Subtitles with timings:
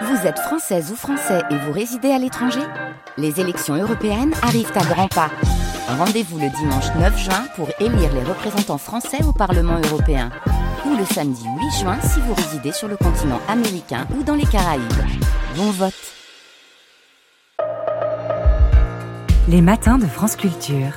[0.00, 2.62] Vous êtes française ou français et vous résidez à l'étranger
[3.18, 5.30] Les élections européennes arrivent à grands pas.
[5.86, 10.30] Rendez-vous le dimanche 9 juin pour élire les représentants français au Parlement européen.
[10.86, 14.46] Ou le samedi 8 juin si vous résidez sur le continent américain ou dans les
[14.46, 14.82] Caraïbes.
[15.56, 15.92] Bon vote
[19.48, 20.96] Les matins de France Culture.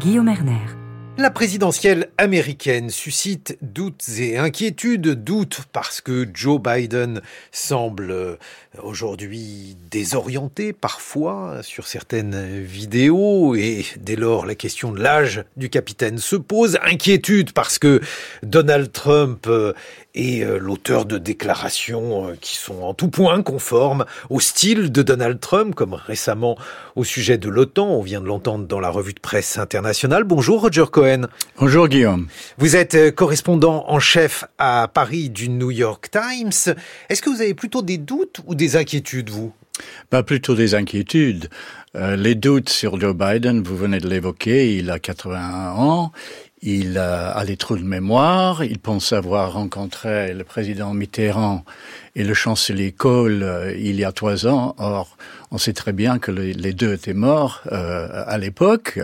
[0.00, 0.75] Guillaume Erner.
[1.18, 5.24] La présidentielle américaine suscite doutes et inquiétudes.
[5.24, 7.22] Doutes parce que Joe Biden
[7.52, 8.36] semble euh,
[8.82, 16.18] aujourd'hui désorienté parfois sur certaines vidéos et dès lors la question de l'âge du capitaine
[16.18, 16.78] se pose.
[16.84, 18.02] Inquiétude parce que
[18.42, 19.72] Donald Trump euh,
[20.14, 25.40] est euh, l'auteur de déclarations qui sont en tout point conformes au style de Donald
[25.40, 26.58] Trump, comme récemment
[26.94, 27.88] au sujet de l'OTAN.
[27.88, 30.24] On vient de l'entendre dans la revue de presse internationale.
[30.24, 31.05] Bonjour Roger Cohen.
[31.58, 32.26] Bonjour Guillaume.
[32.58, 36.74] Vous êtes euh, correspondant en chef à Paris du New York Times.
[37.08, 39.52] Est-ce que vous avez plutôt des doutes ou des inquiétudes, vous?
[40.10, 41.48] Pas plutôt des inquiétudes.
[41.94, 46.12] Euh, les doutes sur Joe Biden, vous venez de l'évoquer, il a 81 ans,
[46.60, 51.64] il a, les trous de mémoire, il pense avoir rencontré le président Mitterrand
[52.16, 54.74] et le chancelier Kohl euh, il y a trois ans.
[54.78, 55.16] Or,
[55.52, 58.98] on sait très bien que les deux étaient morts à l'époque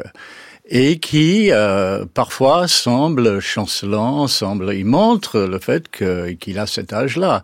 [0.68, 7.42] et qui euh, parfois semble chancelant, semble, il montre le fait qu'il a cet âge-là.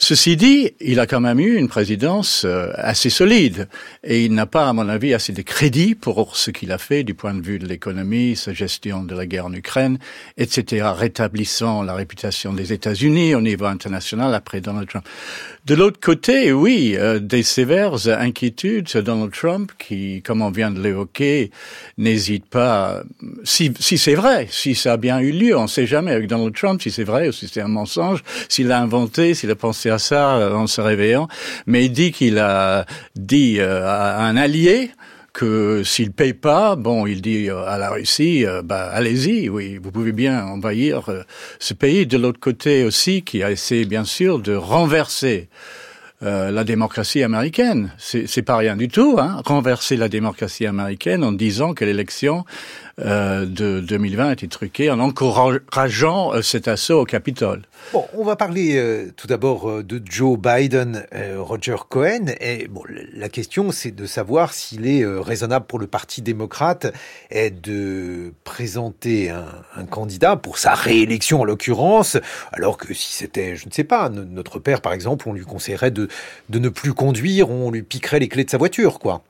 [0.00, 3.68] Ceci dit, il a quand même eu une présidence euh, assez solide
[4.04, 7.02] et il n'a pas, à mon avis, assez de crédit pour ce qu'il a fait
[7.02, 9.98] du point de vue de l'économie, sa gestion de la guerre en Ukraine,
[10.36, 15.04] etc., rétablissant la réputation des États-Unis au niveau international après Donald Trump.
[15.66, 20.70] De l'autre côté, oui, euh, des sévères inquiétudes sur Donald Trump qui, comme on vient
[20.70, 21.50] de l'évoquer,
[21.98, 23.02] n'hésite pas,
[23.42, 26.28] si, si c'est vrai, si ça a bien eu lieu, on ne sait jamais avec
[26.28, 29.56] Donald Trump si c'est vrai ou si c'est un mensonge, s'il a inventé, s'il a
[29.56, 31.28] pensé à ça euh, en se réveillant,
[31.66, 32.86] mais il dit qu'il a
[33.16, 34.90] dit euh, à un allié,
[35.32, 39.92] que s'il paye pas, bon, il dit euh, à la Russie, bah, allez-y, oui, vous
[39.92, 41.02] pouvez bien envahir
[41.60, 42.06] ce pays.
[42.06, 45.48] De l'autre côté aussi, qui a essayé bien sûr de renverser
[46.20, 47.92] la démocratie américaine.
[47.98, 52.44] C'est pas rien du tout, hein, renverser la démocratie américaine en disant que l'élection
[53.00, 57.62] euh, de 2020 a été truquée en encourageant euh, cet assaut au Capitole.
[57.92, 61.06] Bon, on va parler euh, tout d'abord de Joe Biden,
[61.36, 62.26] Roger Cohen.
[62.40, 62.82] Et bon,
[63.12, 66.92] la question, c'est de savoir s'il est raisonnable pour le Parti démocrate
[67.32, 72.16] de présenter un, un, candidat pour sa réélection en l'occurrence,
[72.52, 75.90] alors que si c'était, je ne sais pas, notre père par exemple, on lui conseillerait
[75.90, 76.08] de,
[76.48, 79.22] de ne plus conduire, on lui piquerait les clés de sa voiture, quoi.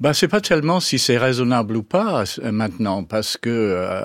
[0.00, 4.00] Ben, c'est pas tellement si c'est raisonnable ou pas euh, maintenant, parce que euh,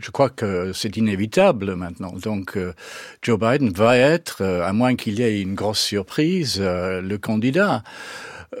[0.00, 2.12] je crois que c'est inévitable maintenant.
[2.12, 2.72] Donc, euh,
[3.20, 7.82] Joe Biden va être, à moins qu'il y ait une grosse surprise, le candidat.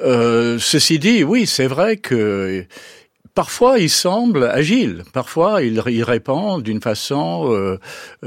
[0.02, 2.64] ceci dit, oui, c'est vrai que
[3.34, 5.02] Parfois, il semble agile.
[5.12, 7.78] Parfois, il, il répond d'une façon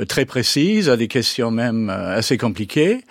[0.09, 3.05] très précise à des questions même assez compliquées.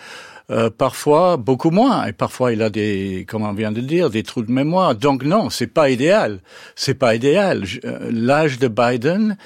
[0.49, 4.23] Euh, parfois beaucoup moins, et parfois il a des, comme on vient de dire, des
[4.23, 4.95] trous de mémoire.
[4.95, 6.39] Donc non, c'est pas idéal.
[6.77, 7.65] C'est pas idéal.
[7.85, 9.37] Euh, l'âge de Biden,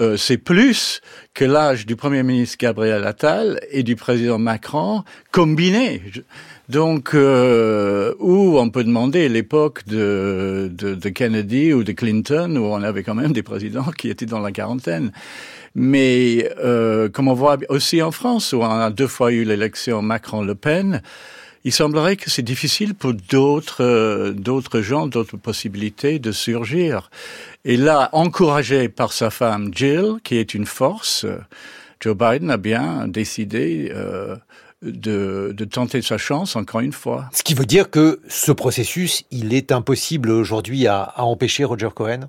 [0.00, 1.00] euh, c'est plus
[1.34, 6.02] que l'âge du Premier ministre Gabriel Attal et du président Macron combinés.
[6.68, 12.64] Donc, euh, où on peut demander l'époque de, de, de, Kennedy ou de Clinton, où
[12.64, 15.12] on avait quand même des présidents qui étaient dans la quarantaine.
[15.74, 20.02] Mais euh, comme on voit aussi en France, où on a deux fois eu l'élection
[20.02, 21.02] Macron-Le Pen,
[21.64, 27.10] il semblerait que c'est difficile pour d'autres euh, d'autres gens, d'autres possibilités de surgir.
[27.64, 31.24] Et là, encouragé par sa femme Jill, qui est une force,
[32.00, 34.36] Joe Biden a bien décidé euh,
[34.82, 37.26] de, de, tenter sa chance encore une fois.
[37.32, 41.90] Ce qui veut dire que ce processus, il est impossible aujourd'hui à, à empêcher Roger
[41.94, 42.28] Cohen?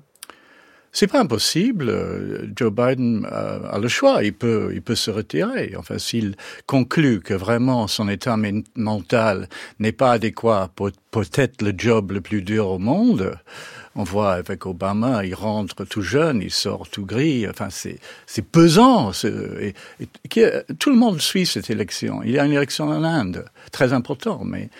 [0.94, 1.90] C'est pas impossible.
[1.90, 4.22] Euh, Joe Biden a, le choix.
[4.22, 5.74] Il peut, il peut se retirer.
[5.76, 8.36] Enfin, s'il conclut que vraiment son état
[8.76, 9.48] mental
[9.80, 13.36] n'est pas adéquat pour peut-être le job le plus dur au monde,
[13.96, 17.48] on voit avec Obama, il rentre tout jeune, il sort tout gris.
[17.48, 19.10] Enfin, c'est c'est pesant.
[19.60, 19.74] Et,
[20.78, 22.22] tout le monde suit cette élection.
[22.22, 24.70] Il y a une élection en Inde, très important, mais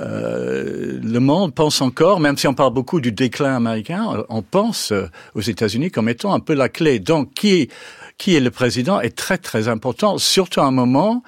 [0.00, 4.90] euh, le monde pense encore, même si on parle beaucoup du déclin américain, on pense
[4.92, 6.98] euh, aux États-Unis comme étant un peu la clé.
[6.98, 7.68] Donc, qui,
[8.16, 11.22] qui est le président est très très important, surtout à un moment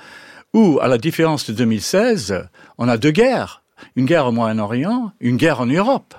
[0.54, 2.46] où, à la différence de 2016,
[2.78, 3.62] on a deux guerres.
[3.96, 6.14] Une guerre au Moyen-Orient, une guerre en Europe.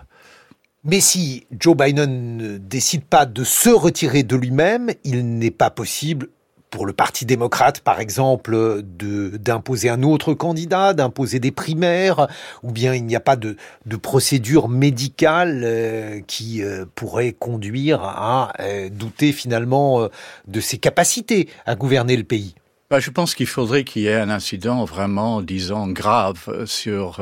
[0.83, 5.71] Mais si Joe Biden ne décide pas de se retirer de lui-même, il n'est pas
[5.71, 6.27] possible
[6.75, 12.27] pour le Parti démocrate, par exemple, d'imposer un autre candidat, d'imposer des primaires,
[12.63, 13.55] ou bien il n'y a pas de,
[13.85, 20.09] de procédure médicale euh, qui euh, pourrait conduire à euh, douter finalement
[20.49, 22.55] de ses capacités à gouverner le pays
[22.89, 27.21] bah, Je pense qu'il faudrait qu'il y ait un incident vraiment, disons, grave sur...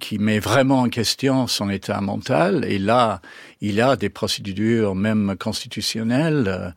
[0.00, 2.64] Qui met vraiment en question son état mental.
[2.64, 3.20] Et là,
[3.60, 6.74] il a des procédures même constitutionnelles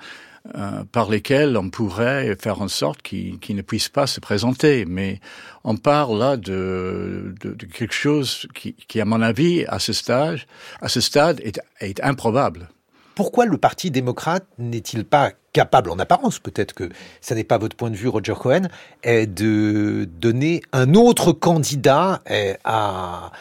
[0.56, 4.86] euh, par lesquelles on pourrait faire en sorte qu'il ne puisse pas se présenter.
[4.86, 5.20] Mais
[5.64, 7.36] on parle là de,
[7.74, 10.40] quelque chose qui, à mon avis, à ce stade,
[10.82, 11.42] à ce stade,
[11.80, 12.70] est, improbable.
[13.16, 16.90] Pourquoi le Parti démocrate n'est-il pas capable, en apparence peut-être que
[17.22, 18.70] ça n'est pas votre point de vue, Roger Cohen,
[19.04, 23.32] de donner un autre candidat eh, à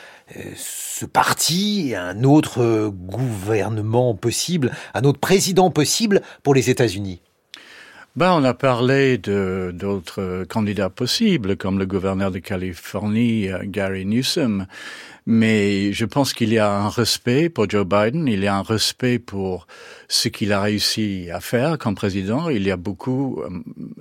[0.55, 7.21] ce parti, un autre gouvernement possible, un autre président possible pour les États-Unis
[8.19, 14.67] ben, on a parlé d'autres candidats possibles, comme le gouverneur de Californie, euh, Gary Newsom.
[15.31, 18.63] Mais je pense qu'il y a un respect pour Joe Biden, il y a un
[18.63, 19.67] respect pour
[20.09, 22.49] ce qu'il a réussi à faire comme président.
[22.49, 23.51] Il y a beaucoup, euh,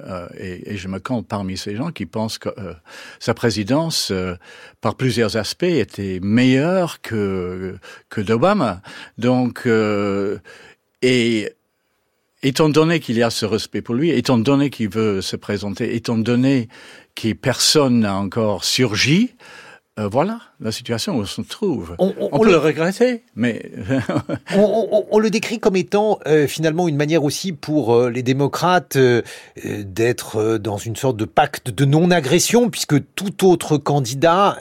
[0.08, 2.74] euh et, et, je me compte parmi ces gens qui pensent que euh,
[3.20, 4.36] sa présidence, euh,
[4.80, 7.76] par plusieurs aspects, était meilleure que
[8.08, 8.82] que d'Obama.
[9.18, 10.38] Donc, euh,
[11.02, 11.52] et
[12.42, 15.94] étant donné qu'il y a ce respect pour lui, étant donné qu'il veut se présenter,
[15.94, 16.70] étant donné
[17.16, 19.36] que personne n'a encore surgi,
[20.00, 21.96] euh, voilà la situation où on se trouve.
[21.98, 23.72] On, on, on peut le, regretter, mais
[24.56, 28.98] on, le décrit comme étant euh, finalement une manière aussi pour euh, les démocrates
[29.56, 34.58] d'être dans une sorte de pacte de non-agression, puisque tout autre candidat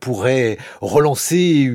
[0.00, 1.70] pourrait relancer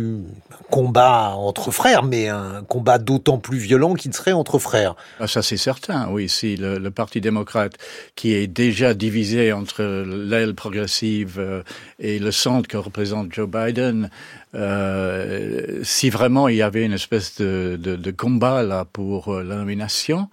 [0.69, 4.95] combat entre frères, mais un combat d'autant plus violent qu'il serait entre frères.
[5.19, 6.29] Ah, ça c'est certain, oui.
[6.29, 7.73] Si le, le, Parti démocrate,
[8.15, 11.63] qui est déjà divisé entre l'aile progressive
[11.99, 14.09] et le centre représente Joe Biden,
[14.55, 20.27] euh, si vraiment il y avait une espèce de, combat là pour euh, la nomination,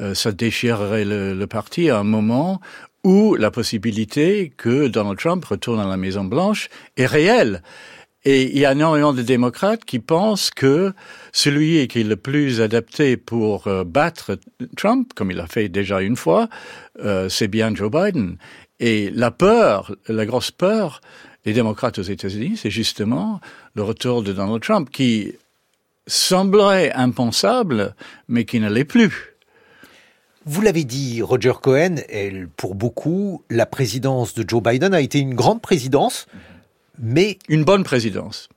[0.00, 2.60] euh, ça déchirerait le, parti à un moment
[3.04, 7.62] où la possibilité que Donald Trump retourne à la Maison Blanche est réelle.
[8.24, 10.92] Et il y a énormément de démocrates qui pensent que
[11.32, 14.38] celui qui est le plus adapté pour battre
[14.76, 16.48] Trump, comme il a fait déjà une fois,
[17.28, 18.36] c'est bien Joe Biden.
[18.78, 21.00] Et la peur, la grosse peur
[21.44, 23.40] des démocrates aux États-Unis, c'est justement
[23.74, 25.34] le retour de Donald Trump, qui
[26.06, 27.94] semblerait impensable,
[28.28, 29.34] mais qui ne l'est plus.
[30.44, 35.20] Vous l'avez dit, Roger Cohen, elle, pour beaucoup, la présidence de Joe Biden a été
[35.20, 36.26] une grande présidence.
[36.98, 38.48] Mais une bonne présidence.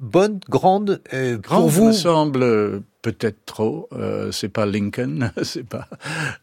[0.00, 3.88] Bonne, grande, euh, grande pour vous me semble peut-être trop.
[3.92, 5.88] Euh, c'est pas Lincoln, c'est pas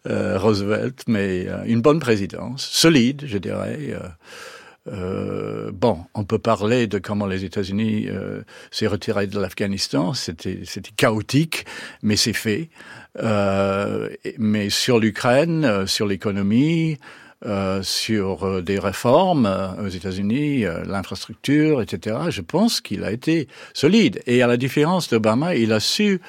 [0.07, 3.93] euh, Roosevelt, mais euh, une bonne présidence, solide, je dirais.
[4.87, 8.41] Euh, bon, on peut parler de comment les États-Unis euh,
[8.71, 10.13] s'est retiré de l'Afghanistan.
[10.13, 10.63] C'était
[10.95, 11.65] chaotique,
[12.01, 12.69] mais c'est fait.
[13.19, 16.97] Euh, mais sur l'Ukraine, sur l'économie,
[17.43, 22.15] euh, sur euh, des réformes euh, aux États-Unis, l'infrastructure, etc.
[22.29, 24.21] Je pense qu'il a été solide.
[24.27, 26.21] Et à la différence d'Obama, il a su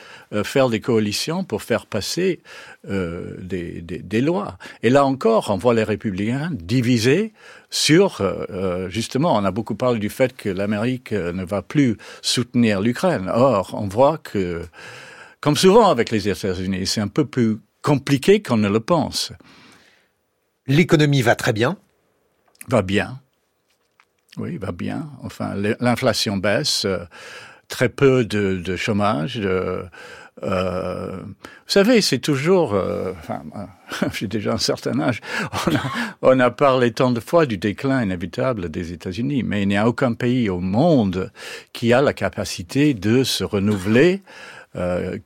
[0.42, 2.40] faire des coalitions pour faire passer
[2.88, 4.56] des, des, des, lois.
[4.82, 7.34] Et là encore, on voit les républicains divisés
[7.68, 8.22] sur,
[8.88, 13.30] justement, on a beaucoup parlé du fait que l'Amérique ne va plus soutenir l'Ukraine.
[13.32, 14.62] Or, on voit que,
[15.40, 19.32] comme souvent avec les États-Unis, c'est un peu plus compliqué qu'on ne le pense.
[20.66, 21.76] L'économie va très bien
[22.68, 23.20] Va bien.
[24.38, 25.10] Oui, va bien.
[25.22, 26.98] Enfin, l'inflation baisse, euh,
[27.68, 29.40] très peu de, chômage.
[29.42, 29.82] Euh,
[30.40, 31.34] vous
[31.66, 32.74] savez, c'est toujours.
[32.74, 33.12] Euh,
[34.14, 35.20] j'ai déjà un certain âge.
[35.66, 35.80] On a,
[36.22, 39.86] on a parlé tant de fois du déclin inévitable des États-Unis, mais il n'y a
[39.88, 41.30] aucun pays au monde
[41.72, 44.22] qui a la capacité de se renouveler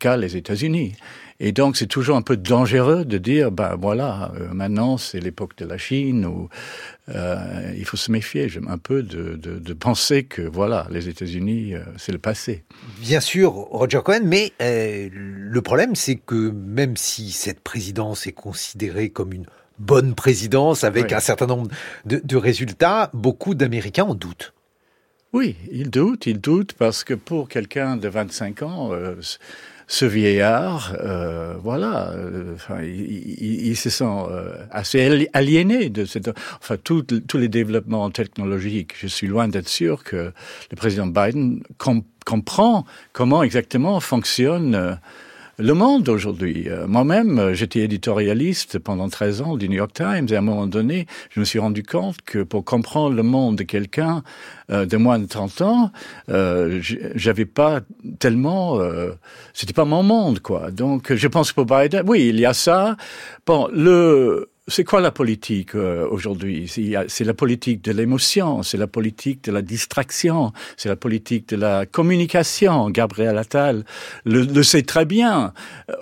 [0.00, 0.97] qu'à les États-Unis.
[1.38, 5.57] Et donc, c'est toujours un peu dangereux de dire, ben voilà, euh, maintenant c'est l'époque
[5.59, 6.49] de la Chine où
[7.11, 11.75] euh, il faut se méfier un peu de, de, de penser que voilà, les États-Unis,
[11.75, 12.64] euh, c'est le passé.
[13.00, 19.11] Bien sûr, Roger Cohen, mais le problème, c'est que même si cette présidence est considérée
[19.11, 19.47] comme une
[19.78, 21.14] bonne présidence avec oui.
[21.14, 21.69] un certain nombre
[22.07, 24.55] de, de résultats, beaucoup d'Américains en doutent.
[25.35, 28.90] Oui, ils doutent, ils doutent parce que pour quelqu'un de 25 ans,
[29.88, 36.05] ce vieillard, euh, voilà, euh, enfin, il, il, il, se sent euh, assez aliéné de
[36.05, 36.28] cette,
[36.59, 38.95] enfin, tous les développements technologiques.
[38.99, 40.33] Je suis loin d'être sûr que
[40.71, 44.99] le président Biden com comprend comment exactement fonctionne
[45.59, 46.69] le monde aujourd'hui.
[46.69, 50.67] Euh, moi-même, j'étais éditorialiste pendant 13 ans du New York Times et à un moment
[50.67, 54.23] donné, je me suis rendu compte que pour comprendre le monde de quelqu'un
[54.71, 55.91] euh, de moins de 30 ans,
[56.29, 56.81] euh,
[57.15, 57.81] j'avais pas
[58.19, 59.13] tellement, euh,
[59.55, 60.71] c'était pas mon monde quoi.
[60.71, 62.97] Donc je pense pour Biden, oui, il y a ça.
[63.47, 66.67] Bon, le c'est quoi la politique euh, aujourd'hui?
[66.69, 71.57] C'est la politique de l'émotion, c'est la politique de la distraction, c'est la politique de
[71.57, 72.91] la communication.
[72.91, 73.85] Gabriel Attal
[74.25, 75.53] le, le sait très bien.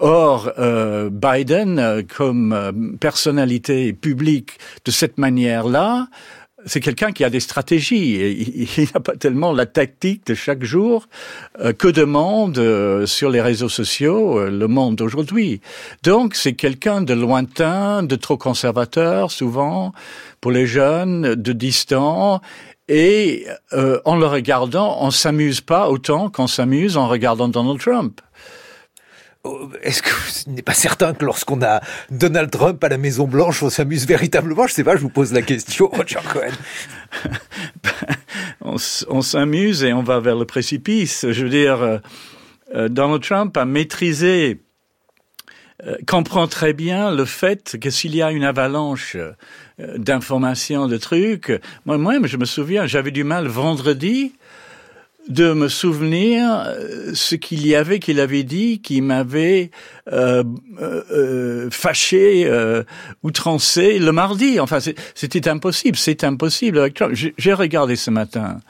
[0.00, 6.08] Or, euh, Biden, euh, comme personnalité publique de cette manière-là,
[6.66, 8.66] c'est quelqu'un qui a des stratégies.
[8.76, 11.06] il n'a pas tellement la tactique de chaque jour
[11.60, 15.60] euh, que demande euh, sur les réseaux sociaux euh, le monde d'aujourd'hui.
[16.02, 19.92] Donc c'est quelqu'un de lointain, de trop conservateur souvent
[20.40, 22.40] pour les jeunes, de distant.
[22.86, 23.46] Et
[24.04, 28.20] en le regardant, on s'amuse pas autant qu'on s'amuse en regardant Donald Trump.
[29.46, 33.26] Oh, est-ce que ce n'est pas certain que lorsqu'on a Donald Trump à la Maison
[33.26, 34.66] Blanche, on s'amuse véritablement?
[34.66, 36.52] Je sais pas, je vous pose la question, Roger Cohen.
[38.62, 41.26] on, s'amuse et on va vers le précipice.
[41.30, 41.98] Je veux dire, euh,
[42.74, 44.62] euh, Donald Trump a maîtrisé,
[45.86, 49.18] euh, comprend très bien le fait que s'il y a une avalanche
[49.78, 51.52] d'informations, de trucs,
[51.84, 54.32] moi-même, je me souviens, j'avais du mal vendredi
[55.28, 59.70] de me souvenir euh, ce qu'il y avait qu'il avait dit qui m'avait
[60.12, 60.44] euh,
[60.80, 62.82] euh, fâché, euh,
[63.22, 64.60] outrancé le mardi.
[64.60, 64.78] Enfin,
[65.14, 66.90] c'était impossible, c'est impossible.
[67.12, 68.60] J'ai regardé ce matin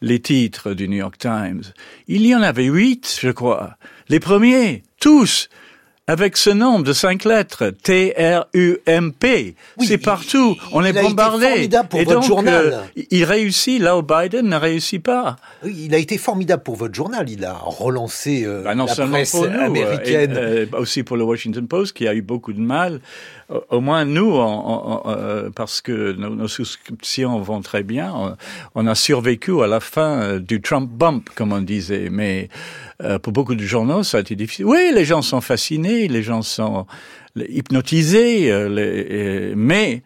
[0.00, 1.62] les titres du New York Times.
[2.06, 3.76] Il y en avait huit, je crois.
[4.08, 5.48] Les premiers, tous,
[6.06, 9.54] avec ce nombre de cinq lettres, T-R-U-M-P.
[9.80, 10.54] c'est partout.
[10.72, 11.68] On est bombardé.
[11.88, 12.46] Pour et votre donc.
[12.46, 15.36] Euh, il réussit là où Biden ne réussit pas.
[15.64, 17.30] Oui, il a été formidable pour votre journal.
[17.30, 20.68] Il a relancé euh, bah, la presse euh, américaine.
[20.72, 23.00] Et, aussi pour le Washington Post, qui a eu beaucoup de mal.
[23.70, 24.32] Au moins nous,
[25.54, 28.36] parce que nos, nos, souscriptions vont très bien,
[28.74, 32.08] on a survécu à la fin du Trump bump, comme on disait.
[32.10, 32.48] Mais
[33.02, 34.66] euh, pour beaucoup de journaux, ça a été difficile.
[34.66, 36.86] Oui, les gens sont fascinés, les gens sont
[37.36, 40.02] hypnotisés, euh, mais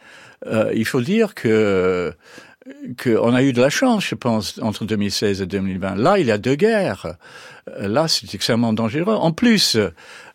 [0.47, 2.12] euh, il faut dire que
[3.02, 5.95] qu'on a eu de la chance, je pense, entre 2016 et 2020.
[5.95, 7.14] Là, il y a deux guerres.
[7.78, 9.14] Là, c'est extrêmement dangereux.
[9.14, 9.78] En plus,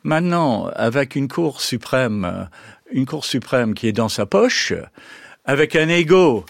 [0.03, 2.47] maintenant, avec une Cour suprême,
[2.93, 4.73] une Cour suprême qui est dans sa poche,
[5.45, 6.45] avec un ego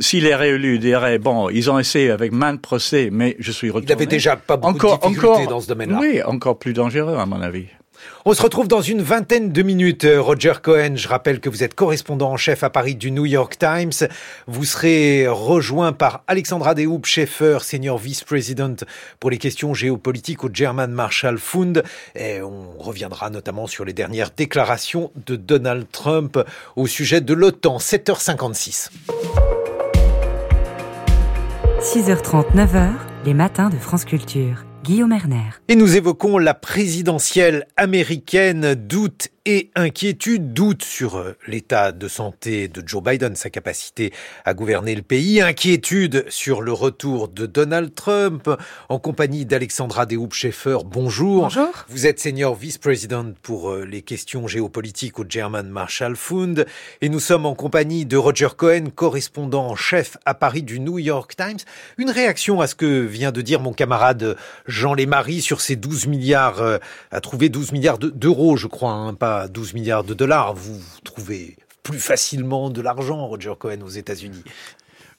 [0.00, 3.70] s'il est réélu, dirait bon, ils ont essayé avec main de procès, mais je suis
[3.70, 3.86] retourné.
[3.88, 5.98] Il avait déjà pas beaucoup encore, de difficultés dans ce domaine-là.
[6.00, 7.66] Oui, encore plus dangereux à mon avis.
[8.24, 10.06] On se retrouve dans une vingtaine de minutes.
[10.18, 13.56] Roger Cohen, je rappelle que vous êtes correspondant en chef à Paris du New York
[13.58, 14.08] Times.
[14.46, 18.84] Vous serez rejoint par Alexandra Dehoup Schaeffer, senior vice-president
[19.18, 21.82] pour les questions géopolitiques au German Marshall Fund.
[22.14, 26.38] Et on reviendra notamment sur les dernières déclarations de Donald Trump
[26.76, 27.78] au sujet de l'OTAN.
[27.78, 28.90] 7h56.
[31.80, 32.90] 6h30, 9h,
[33.24, 34.69] les matins de France Culture.
[34.82, 35.50] Guillaume Erner.
[35.68, 42.68] Et nous évoquons la présidentielle américaine d'août et inquiétude, doute sur euh, l'état de santé
[42.68, 44.12] de Joe Biden, sa capacité
[44.44, 48.50] à gouverner le pays, inquiétude sur le retour de Donald Trump,
[48.90, 50.78] en compagnie d'Alexandra Dehoup Schaeffer.
[50.84, 51.44] Bonjour.
[51.44, 51.70] Bonjour.
[51.88, 56.66] Vous êtes senior vice-président pour euh, les questions géopolitiques au German Marshall Fund,
[57.00, 60.98] et nous sommes en compagnie de Roger Cohen, correspondant en chef à Paris du New
[60.98, 61.60] York Times.
[61.96, 66.08] Une réaction à ce que vient de dire mon camarade Jean Lémarie sur ces 12
[66.08, 66.76] milliards, euh,
[67.10, 71.56] à trouver 12 milliards d'euros, je crois, hein, pas 12 milliards de dollars, vous trouvez
[71.82, 74.44] plus facilement de l'argent, Roger Cohen, aux États-Unis.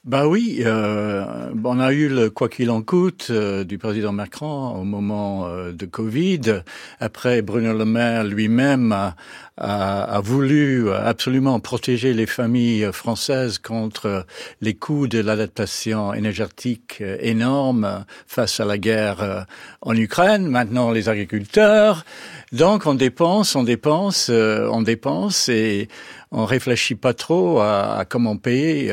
[0.03, 4.75] Ben oui, euh, on a eu le quoi qu'il en coûte euh, du président Macron
[4.75, 6.63] au moment euh, de Covid.
[6.99, 9.15] Après, Bruno Le Maire lui-même a,
[9.61, 14.25] a, voulu absolument protéger les familles françaises contre
[14.61, 19.45] les coûts de l'adaptation énergétique énorme face à la guerre
[19.81, 20.47] en Ukraine.
[20.47, 22.05] Maintenant, les agriculteurs.
[22.51, 25.87] Donc, on dépense, on dépense, on dépense et
[26.31, 28.91] on réfléchit pas trop à, à comment payer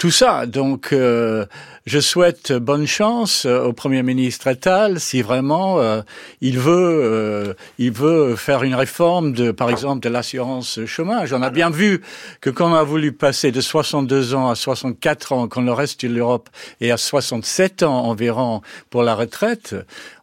[0.00, 0.46] tout ça.
[0.46, 1.44] Donc, euh,
[1.84, 6.00] je souhaite bonne chance euh, au Premier ministre Attal si vraiment euh,
[6.40, 11.34] il veut, il veut faire une réforme de, par exemple, de l'assurance chômage.
[11.34, 12.00] On a bien vu
[12.40, 16.06] que quand on a voulu passer de 62 ans à 64 ans, quand le reste
[16.06, 16.48] de l'Europe
[16.80, 19.74] est à 67 ans environ pour la retraite,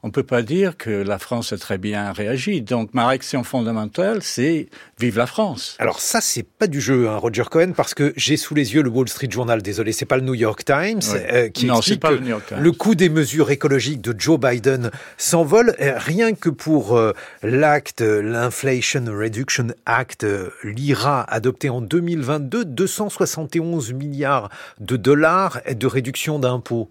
[0.02, 2.62] on peut pas dire que la France a très bien réagi.
[2.62, 4.70] Donc, ma réaction fondamentale, c'est
[5.00, 5.76] vive la France.
[5.78, 8.82] Alors ça, c'est pas du jeu, hein, Roger Cohen, parce que j'ai sous les yeux
[8.82, 12.16] le Wall Street Journal désolé, c'est pas le New York Times euh, qui explique pas
[12.16, 15.76] que le, le, coût des mesures écologiques de Joe Biden s'envole.
[15.80, 17.00] Rien que pour
[17.44, 20.26] l'acte, l'Inflation Reduction Act,
[20.64, 26.90] l'IRA adopté en 2022, 271 milliards de dollars de réduction d'impôts.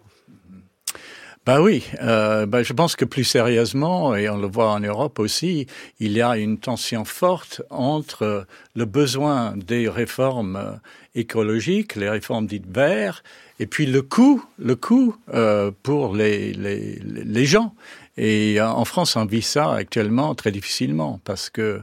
[1.47, 5.21] Ben oui, euh, ben je pense que plus sérieusement, et on le voit en Europe
[5.21, 5.69] aussi,
[6.01, 10.81] il y a une tension forte entre le besoin des réformes
[11.15, 13.23] écologiques, les réformes dites vertes,
[13.61, 17.77] et puis le coût, le coût euh, pour les, les, les gens.
[18.17, 21.81] Et en France, on vit ça actuellement très difficilement parce que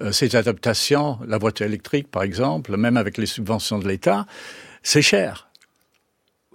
[0.00, 4.26] euh, ces adaptations, la voiture électrique par exemple, même avec les subventions de l'État,
[4.84, 5.48] c'est cher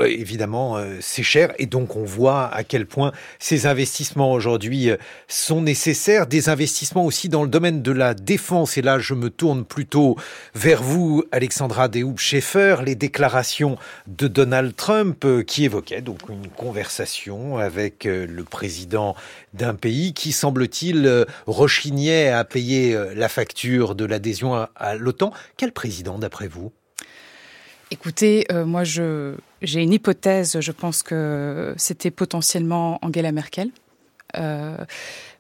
[0.06, 4.98] évidemment, euh, c'est cher et donc on voit à quel point ces investissements aujourd'hui euh,
[5.27, 6.27] sont nécessaires.
[6.27, 8.77] Des investissements aussi dans le domaine de la défense.
[8.77, 10.16] Et là, je me tourne plutôt
[10.54, 13.77] vers vous, Alexandra Dehoub-Schaeffer, les déclarations
[14.08, 19.16] de Donald Trump euh, qui évoquaient donc une conversation avec le président
[19.54, 25.32] d'un pays qui, semble-t-il, rechignait à payer la facture de l'adhésion à l'OTAN.
[25.58, 26.72] Quel président, d'après vous?
[27.89, 30.60] Écoutez, euh, moi, je, j'ai une hypothèse.
[30.60, 33.70] Je pense que c'était potentiellement Angela Merkel.
[34.36, 34.75] Euh,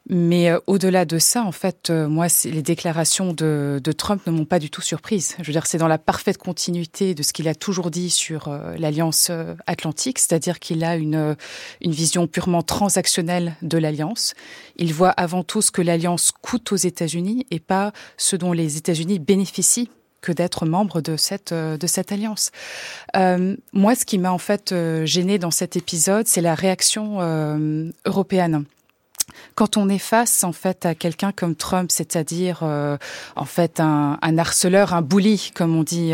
[0.09, 4.45] mais euh, au-delà de ça, en fait, moi, les déclarations de, de, Trump ne m'ont
[4.45, 5.35] pas du tout surprise.
[5.39, 8.49] Je veux dire, c'est dans la parfaite continuité de ce qu'il a toujours dit sur
[8.77, 9.29] l'alliance
[9.65, 11.35] atlantique, c'est-à-dire qu'il a une,
[11.81, 14.35] une vision purement transactionnelle de l'alliance.
[14.77, 18.77] Il voit avant tout ce que l'alliance coûte aux États-Unis et pas ce dont les
[18.77, 19.89] États-Unis bénéficient
[20.21, 22.51] que d'être membre de cette euh, de cette alliance.
[23.15, 27.17] Euh, moi, ce qui m'a en fait euh, gêné dans cet épisode, c'est la réaction
[27.19, 28.65] euh, européenne.
[29.55, 34.37] Quand on est face en fait à quelqu'un comme Trump, c'est-à-dire en fait un, un,
[34.37, 36.13] harceleur, un bully comme on dit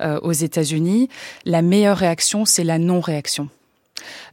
[0.00, 1.08] aux États-Unis,
[1.44, 3.48] la meilleure réaction c'est la non-réaction.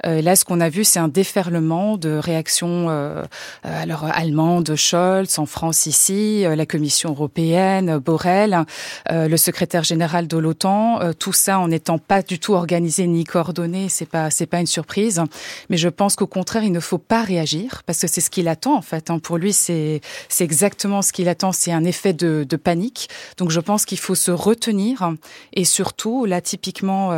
[0.06, 3.24] Euh, là, ce qu'on a vu, c'est un déferlement de réactions euh,
[3.66, 8.66] euh alors allemandes, Scholz, en France ici, euh, la Commission européenne, Borrell,
[9.10, 11.00] le secrétaire général de l'OTAN.
[11.20, 14.68] tout ça en n'étant pas du tout organisé ni coordonné, c'est pas c'est pas une
[14.68, 15.22] surprise.
[15.70, 18.48] Mais je pense qu'au contraire, il ne faut pas réagir parce que c'est ce qu'il
[18.48, 19.10] attend en fait.
[19.10, 19.20] Hein.
[19.20, 21.52] Pour lui, c'est c'est exactement ce qu'il attend.
[21.52, 23.10] C'est un effet de, de panique.
[23.38, 25.14] Donc, je pense qu'il faut se retenir
[25.54, 27.12] et surtout là, typiquement,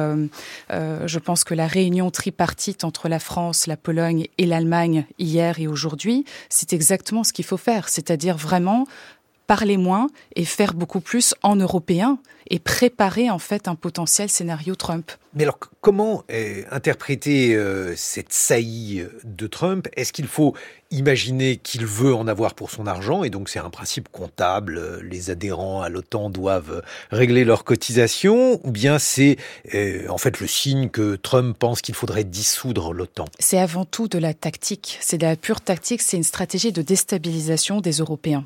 [0.69, 5.67] je pense que la réunion tripartite entre la France, la Pologne et l'Allemagne hier et
[5.67, 8.85] aujourd'hui, c'est exactement ce qu'il faut faire, c'est-à-dire vraiment
[9.49, 12.19] parler moins et faire beaucoup plus en européen
[12.51, 15.11] et préparer en fait un potentiel scénario Trump.
[15.33, 16.23] Mais alors comment
[16.69, 19.87] interpréter euh, cette saillie de Trump?
[19.95, 20.53] Est-ce qu'il faut
[20.91, 23.23] imaginer qu'il veut en avoir pour son argent?
[23.23, 28.61] Et donc c'est un principe comptable, les adhérents à l'OTAN doivent régler leurs cotisations?
[28.63, 29.37] Ou bien c'est
[29.73, 33.25] euh, en fait le signe que Trump pense qu'il faudrait dissoudre l'OTAN?
[33.39, 36.83] C'est avant tout de la tactique, c'est de la pure tactique, c'est une stratégie de
[36.83, 38.45] déstabilisation des Européens.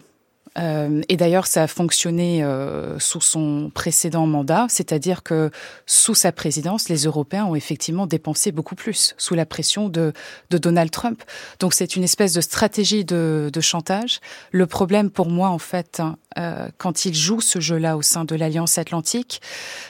[0.57, 5.49] Euh, et d'ailleurs, ça a fonctionné euh, sous son précédent mandat, c'est-à-dire que
[5.85, 10.13] sous sa présidence, les Européens ont effectivement dépensé beaucoup plus sous la pression de,
[10.49, 11.23] de Donald Trump.
[11.59, 14.19] Donc c'est une espèce de stratégie de, de, chantage.
[14.51, 18.25] Le problème pour moi, en fait, hein, euh, quand il joue ce jeu-là au sein
[18.25, 19.41] de l'Alliance Atlantique,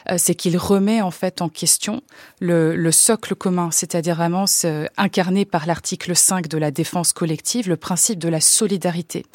[0.09, 2.01] euh, c'est qu'il remet en fait en question
[2.39, 4.45] le, le socle commun, c'est-à-dire vraiment
[4.97, 9.25] incarné par l'article 5 de la défense collective, le principe de la solidarité.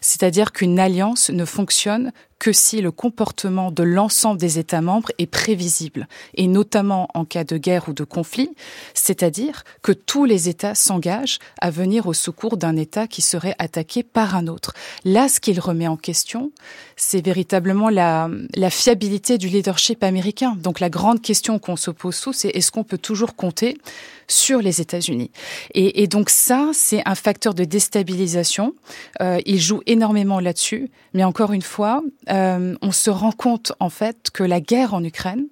[0.00, 5.26] C'est-à-dire qu'une alliance ne fonctionne que si le comportement de l'ensemble des États membres est
[5.26, 8.50] prévisible, et notamment en cas de guerre ou de conflit,
[8.94, 14.02] c'est-à-dire que tous les États s'engagent à venir au secours d'un État qui serait attaqué
[14.02, 14.74] par un autre.
[15.04, 16.52] Là, ce qu'il remet en question,
[16.96, 20.56] c'est véritablement la, la, fiabilité du leadership américain.
[20.58, 23.78] Donc la grande question qu'on se pose sous, c'est est-ce qu'on peut toujours compter
[24.28, 25.30] sur les États-Unis?
[25.74, 28.74] Et, et, donc ça, c'est un facteur de déstabilisation.
[29.20, 33.90] Euh, il joue énormément là-dessus, mais encore une fois, euh, on se rend compte en
[33.90, 35.46] fait que la guerre en Ukraine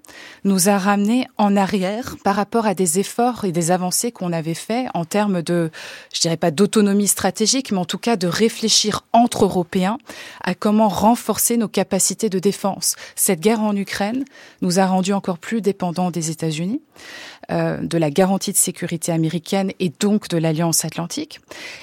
[0.45, 4.55] nous a ramené en arrière par rapport à des efforts et des avancées qu'on avait
[4.55, 5.71] fait en termes de,
[6.13, 9.99] je dirais pas d'autonomie stratégique, mais en tout cas de réfléchir entre Européens
[10.43, 12.97] à comment renforcer nos capacités de défense.
[13.15, 14.25] Cette guerre en Ukraine
[14.63, 16.83] nous a rendus encore plus dépendants des États-Unis.
[17.53, 21.41] Euh, de la garantie de sécurité américaine et donc de l'Alliance atlantique.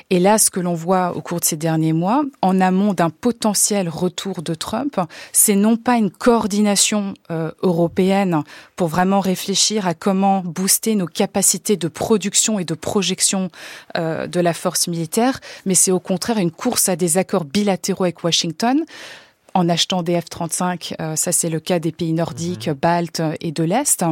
[0.10, 3.10] Et là, ce que l'on voit au cours de ces derniers mois, en amont d'un
[3.10, 4.99] potentiel retour de Trump,
[5.32, 8.43] c'est non pas une coordination euh, européenne
[8.76, 13.49] pour vraiment réfléchir à comment booster nos capacités de production et de projection
[13.95, 18.04] euh, de la force militaire, mais c'est au contraire une course à des accords bilatéraux
[18.04, 18.84] avec Washington
[19.54, 21.15] en achetant des F-35.
[21.15, 22.73] ça, c'est le cas des pays nordiques, mhm.
[22.73, 24.04] baltes et de l'Est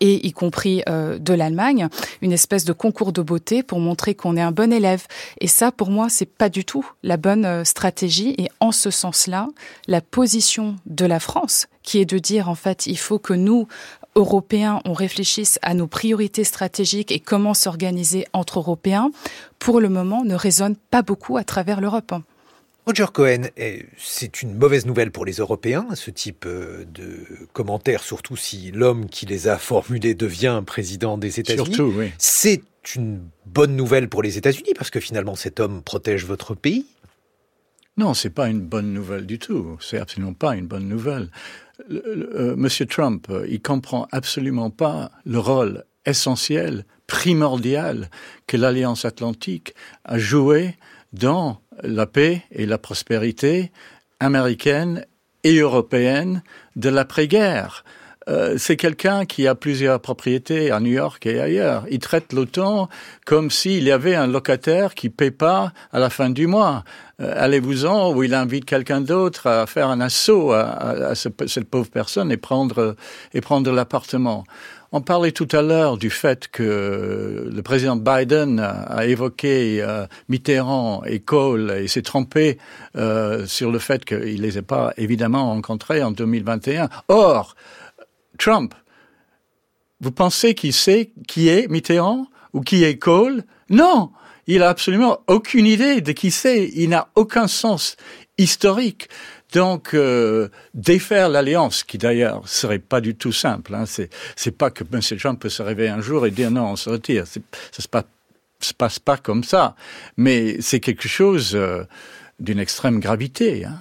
[0.00, 1.88] et y compris euh, de l'Allemagne,
[2.22, 5.06] une espèce de concours de beauté pour montrer qu'on est un bon élève.
[5.40, 8.34] Et ça, pour moi, c'est pas du tout la bonne euh, stratégie.
[8.38, 9.48] Et en ce sens-là,
[9.86, 13.68] la position de la France, qui est de dire en fait, il faut que nous
[14.16, 19.10] Européens, on réfléchisse à nos priorités stratégiques et comment s'organiser entre Européens,
[19.58, 22.12] pour le moment, ne résonne pas beaucoup à travers l'Europe.
[22.90, 28.02] Roger Cohen, eh, c'est une mauvaise nouvelle pour les Européens, ce type euh, de commentaires,
[28.02, 31.72] surtout si l'homme qui les a formulés devient président des États-Unis.
[31.72, 32.10] Surtout, oui.
[32.18, 32.64] C'est
[32.96, 36.84] une bonne nouvelle pour les États-Unis parce que finalement cet homme protège votre pays.
[37.96, 39.76] Non, c'est pas une bonne nouvelle du tout.
[39.80, 41.30] C'est absolument pas une bonne nouvelle.
[41.92, 48.10] Euh, Monsieur Trump, euh, il comprend absolument pas le rôle essentiel, primordial
[48.48, 50.74] que l'Alliance Atlantique a joué
[51.12, 53.70] dans la paix et la prospérité
[54.20, 55.04] américaine
[55.44, 56.42] et européenne
[56.76, 57.84] de l'après-guerre.
[58.28, 61.84] Euh, c'est quelqu'un qui a plusieurs propriétés à New York et ailleurs.
[61.90, 62.88] Il traite l'OTAN
[63.24, 66.84] comme s'il y avait un locataire qui paie pas à la fin du mois.
[67.20, 72.30] Euh, allez-vous-en, ou il invite quelqu'un d'autre à faire un assaut à, cette pauvre personne
[72.30, 72.94] et prendre
[73.32, 74.44] et prendre l'appartement.
[74.92, 81.04] On parlait tout à l'heure du fait que le président Biden a, évoqué euh, Mitterrand
[81.04, 82.58] et Kohl et s'est trompé
[82.96, 86.88] euh, sur le fait qu'il les ait pas évidemment rencontrés en 2021.
[87.06, 87.54] Or,
[88.36, 88.74] Trump,
[90.00, 93.44] vous pensez qu'il sait qui est Mitterrand ou qui est Kohl?
[93.68, 94.10] Non,
[94.48, 96.68] il a absolument aucune idée de qui c'est.
[96.74, 97.96] Il n'a aucun sens
[98.38, 99.08] historique.
[99.52, 103.74] Donc euh, défaire l'alliance, qui d'ailleurs serait pas du tout simple.
[103.74, 105.00] Hein, c'est c'est pas que M.
[105.18, 107.26] Trump peut se réveiller un jour et dire non, on se retire.
[107.26, 107.40] Ça
[107.82, 108.04] se passe
[108.60, 109.74] se passe pas comme ça.
[110.16, 111.84] Mais c'est quelque chose euh,
[112.38, 113.64] d'une extrême gravité.
[113.64, 113.78] Hein.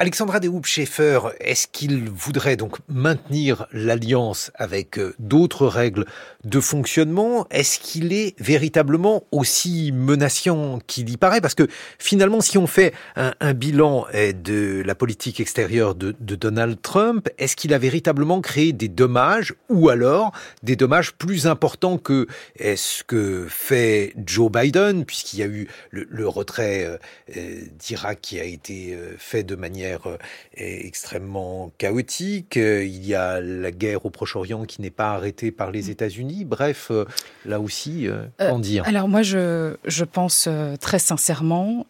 [0.00, 6.06] Alexandra de Schaeffer, est-ce qu'il voudrait donc maintenir l'alliance avec euh, d'autres règles
[6.42, 7.46] de fonctionnement?
[7.50, 11.42] Est-ce qu'il est véritablement aussi menaçant qu'il y paraît?
[11.42, 16.80] Parce que finalement, si on fait un, bilan eh, de la politique extérieure de, Donald
[16.80, 20.32] Trump, est-ce qu'il a véritablement créé des dommages ou alors
[20.62, 22.26] des dommages plus importants que
[22.58, 26.96] ce que fait Joe Biden, puisqu'il y a eu le, le retrait euh,
[27.36, 30.16] euh, d'Irak qui a été fait de manière euh,
[30.54, 32.56] extrêmement chaotique.
[32.56, 35.90] Euh, il y a la guerre au Proche-Orient qui n'est pas arrêtée par les mm.
[35.90, 36.44] États-Unis.
[36.44, 37.04] Bref, euh,
[37.44, 38.84] là aussi, qu'en dire?
[38.86, 40.48] Alors moi, je, je pense
[40.80, 41.86] très sincèrement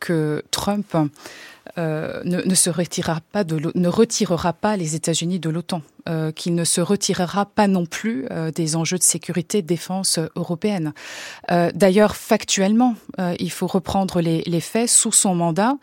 [0.00, 0.96] que Trump
[1.76, 5.82] ne, ne, se retirera pas de, ne retirera pas les États-Unis de l'OTAN.
[6.08, 10.18] Euh, qu'il ne se retirera pas non plus euh, des enjeux de sécurité de défense
[10.18, 10.92] euh, européenne.
[11.74, 12.94] D'ailleurs, factuellement,
[13.38, 14.88] il faut reprendre les, les, faits.
[14.88, 15.74] Sous son mandat,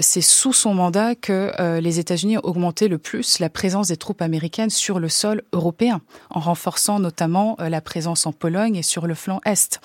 [0.00, 4.20] c'est sous son mandat que les États-Unis ont augmenté le plus la présence des troupes
[4.20, 9.14] américaines sur le sol européen, en renforçant notamment la présence en Pologne et sur le
[9.14, 9.80] flanc est.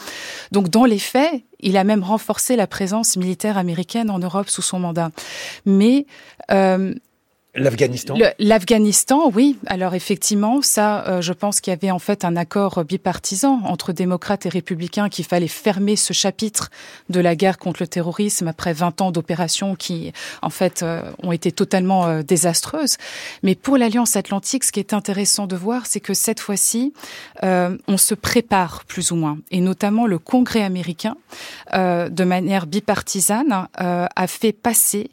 [0.51, 4.61] Donc, dans les faits, il a même renforcé la présence militaire américaine en Europe sous
[4.61, 5.11] son mandat.
[5.65, 6.05] Mais
[7.55, 9.59] L'Afghanistan L'Afghanistan, oui.
[9.67, 13.93] Alors effectivement, ça, euh, je pense qu'il y avait en fait un accord bipartisan entre
[13.93, 16.71] démocrates et républicains qu'il fallait fermer ce chapitre
[17.09, 21.31] de la guerre contre le terrorisme après 20 ans d'opérations qui, en fait, euh, ont
[21.31, 22.97] été totalement euh, désastreuses.
[23.43, 26.91] Mais pour l'Alliance Atlantique, ce qui est intéressant de voir, c'est que cette fois-ci,
[27.43, 29.37] on se prépare plus ou moins.
[29.51, 31.15] Et notamment le Congrès américain,
[31.73, 35.11] de manière bipartisane, a fait passer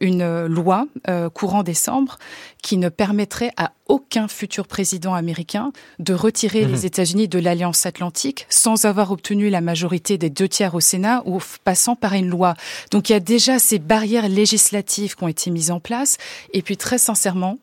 [0.00, 0.86] une loi
[1.34, 2.18] courant décembre
[2.62, 6.86] qui ne permettrait à aucun futur président américain de retirer les mhm.
[6.86, 11.38] États-Unis de l'Alliance Atlantique sans avoir obtenu la majorité des deux tiers au Sénat ou
[11.64, 12.54] passant par une loi.
[12.90, 16.18] Donc il y a déjà ces barrières législatives qui ont été mises en place.
[16.52, 17.58] Et puis très sincèrement,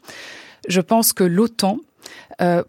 [0.68, 1.80] je pense que l'OTAN, euh,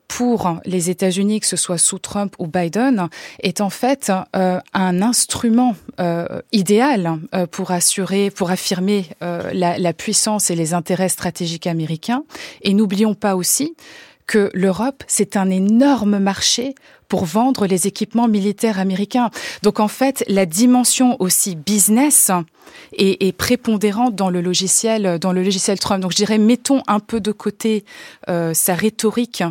[0.08, 3.08] pour les États-Unis, que ce soit sous Trump ou Biden,
[3.40, 7.18] est en fait euh, un instrument euh, idéal
[7.50, 12.24] pour assurer, pour affirmer la, la puissance et les intérêts stratégiques américains.
[12.62, 13.74] Et n'oublions pas aussi
[14.26, 16.74] que l'Europe, c'est un énorme marché
[17.08, 19.30] pour vendre les équipements militaires américains.
[19.62, 22.30] Donc en fait, la dimension aussi business
[22.92, 26.02] est, prépondérante dans le logiciel, dans le logiciel Trump.
[26.02, 27.84] Donc je dirais, mettons un peu de côté
[28.28, 29.42] euh, sa rhétorique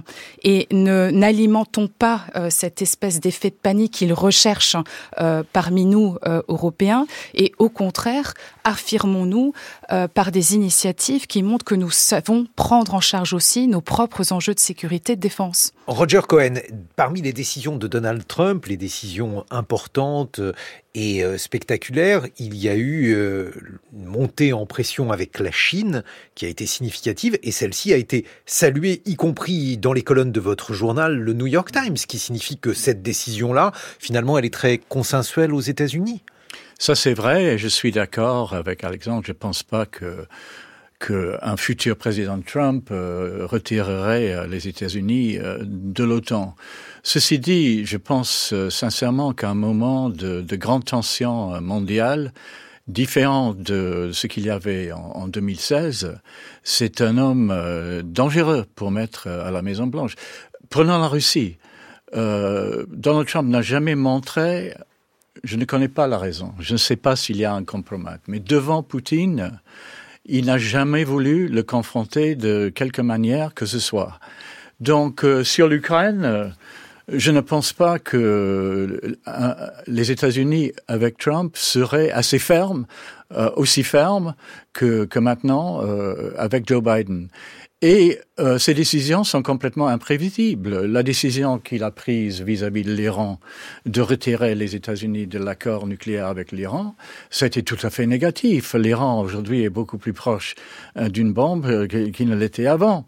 [0.44, 4.76] et n'alimentons pas euh, cette espèce d'effet de panique qu'il recherche
[5.20, 7.06] euh, parmi nous Européens.
[7.34, 9.54] Et au contraire, affirmons-nous
[10.14, 14.54] par des initiatives qui montrent que nous savons prendre en charge aussi nos propres enjeux
[14.54, 15.72] de sécurité et de défense.
[15.88, 16.56] Roger Cohen,
[16.96, 20.42] parmi les de Donald Trump, les décisions importantes
[20.96, 23.52] et euh, spectaculaires, il y a eu euh,
[23.94, 26.04] une montée en pression avec la Chine
[26.34, 30.40] qui a été significative et celle-ci a été saluée, y compris dans les colonnes de
[30.40, 34.80] votre journal, le New York Times, qui signifie que cette décision-là, finalement, elle est très
[34.80, 36.24] consensuelle aux États-Unis.
[36.80, 39.24] Ça, c'est vrai, et je suis d'accord avec Alexandre.
[39.24, 40.26] Je ne pense pas que
[41.00, 46.56] qu'un futur président Trump euh, retirerait euh, les États-Unis euh, de l'OTAN.
[47.08, 52.34] Ceci dit, je pense sincèrement qu'à un moment de, de, grande tension mondiale,
[52.88, 56.18] différent de ce qu'il y avait en, en 2016,
[56.64, 57.54] c'est un homme
[58.04, 60.16] dangereux pour mettre à la Maison Blanche.
[60.72, 61.58] Prenons la Russie.
[62.12, 64.74] Donald Trump n'a jamais montré
[65.44, 66.54] je ne connais pas la raison.
[66.60, 68.06] Je ne sais pas s'il y a un compromis.
[68.28, 69.60] Mais devant Poutine,
[70.26, 74.20] il n'a jamais voulu le confronter de quelque manière que ce soit.
[74.80, 76.48] Donc, euh, sur l'Ukraine, euh,
[77.08, 82.86] je ne pense pas que euh, les États-Unis, avec Trump, seraient assez fermes,
[83.56, 84.36] aussi fermes
[84.72, 85.82] que, que maintenant
[86.38, 87.28] avec Joe Biden.
[87.82, 90.86] Et euh, ces décisions sont complètement imprévisibles.
[90.86, 93.40] La décision qu'il a prise vis-à-vis de l'Iran
[93.86, 96.96] de retirer les États-Unis de l'accord nucléaire avec l'Iran,
[97.30, 98.74] c'était tout à fait négatif.
[98.74, 100.56] L'Iran aujourd'hui est beaucoup plus proche
[100.98, 103.06] euh, d'une bombe euh, qu'il ne l'était avant.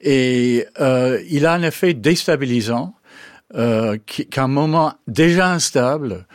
[0.00, 0.64] Et
[1.28, 2.94] il a un effet déstabilisant
[3.50, 6.26] qu'un moment déjà instable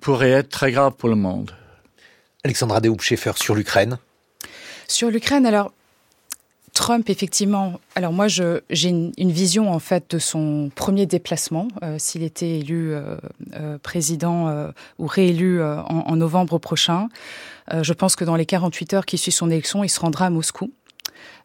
[0.00, 1.52] pourrait être très grave pour le monde.
[2.44, 3.98] Alexandra Dehoop-Schaeffer sur l'Ukraine.
[4.88, 5.72] Sur l'Ukraine, alors
[6.72, 7.80] Trump, effectivement.
[7.94, 12.92] Alors moi, j'ai une, vision en fait de son premier déplacement, euh, s'il était élu
[12.92, 13.16] euh,
[13.54, 17.08] euh, président ou réélu en, novembre prochain.
[17.70, 20.30] je pense que dans les 48 heures qui suivent son élection, il se rendra à
[20.30, 20.72] Moscou.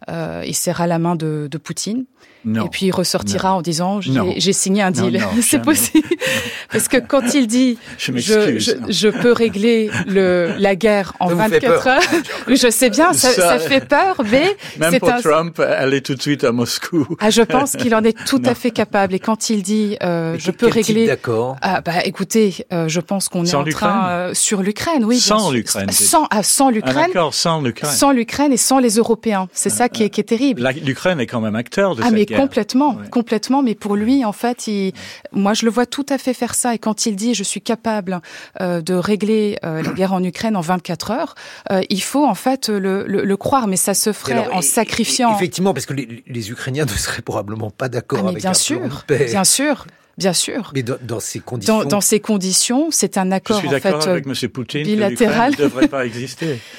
[0.07, 2.05] Il serra la main de, de Poutine.
[2.45, 5.23] Et puis il ressortira en disant j'ai signé un deal.
[5.41, 6.07] C'est possible.
[6.71, 11.87] Parce que quand il dit je, je, je, peux régler le, la guerre en 24
[11.87, 12.01] heures,
[12.47, 16.21] je sais bien, ça, ça, fait peur, mais même pour Trump, elle est tout de
[16.21, 17.07] suite à Moscou.
[17.19, 19.13] Ah, je pense qu'il en est tout à fait capable.
[19.15, 21.55] Et quand il dit euh, je peux régler, d'accord.
[21.61, 25.19] Ah bah écoutez, euh, je pense qu'on est en train euh, sur l'Ukraine, oui.
[25.19, 25.91] Sans l'Ukraine.
[25.91, 27.11] Sans, ah, sans l'Ukraine.
[27.15, 27.91] Ah, sans l'Ukraine.
[27.91, 29.47] Sans l'Ukraine et sans les Européens.
[29.65, 30.69] C'est ça qui est, qui est terrible.
[30.83, 33.63] L'Ukraine est quand même acteur de ah, cette mais Complètement, complètement.
[33.63, 34.93] Mais pour lui, en fait, il,
[35.31, 36.75] moi, je le vois tout à fait faire ça.
[36.75, 38.21] Et quand il dit je suis capable
[38.61, 41.35] euh, de régler euh, la guerre en Ukraine en 24 heures,
[41.71, 43.67] euh, il faut en fait le, le, le croire.
[43.67, 45.35] Mais ça se ferait en sacrifiant.
[45.35, 49.03] Effectivement, parce que les, les, Ukrainiens ne seraient probablement pas d'accord ah, avec bien sûr,
[49.07, 49.87] bien sûr.
[50.17, 50.71] Bien sûr.
[50.73, 51.79] Mais dans, dans ces conditions.
[51.79, 54.49] Dans, dans ces conditions, c'est un accord Je suis en fait avec M.
[54.49, 55.51] Poutine bilatéral.
[55.51, 56.59] ne devrait pas exister.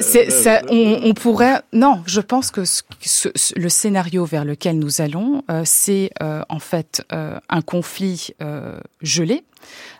[0.00, 1.62] C'est, euh, ça, on, on, pourrait.
[1.72, 6.42] Non, je pense que ce, ce, le scénario vers lequel nous allons, euh, c'est euh,
[6.48, 9.44] en fait euh, un conflit euh, gelé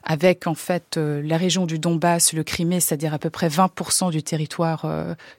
[0.05, 4.23] avec en fait la région du Donbass, le Crimée, c'est-à-dire à peu près 20% du
[4.23, 4.87] territoire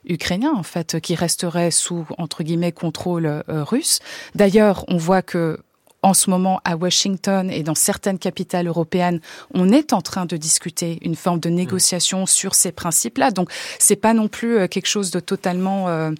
[0.04, 4.00] ukrainien en fait qui resterait sous entre guillemets contrôle russe.
[4.34, 5.60] D'ailleurs, on voit que
[6.02, 9.20] en ce moment à Washington et dans certaines capitales européennes,
[9.52, 13.30] on est en train de discuter une forme de négociation sur ces principes-là.
[13.30, 16.10] Donc c'est pas non plus euh, quelque chose de totalement euh,